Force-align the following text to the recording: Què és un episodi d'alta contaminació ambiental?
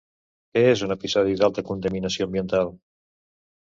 Què 0.55 0.63
és 0.69 0.83
un 0.87 0.95
episodi 0.95 1.37
d'alta 1.43 1.67
contaminació 1.71 2.31
ambiental? 2.31 2.77